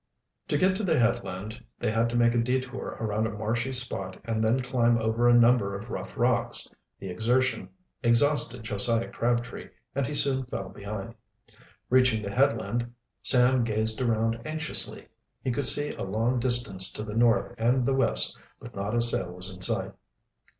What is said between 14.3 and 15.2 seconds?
anxiously.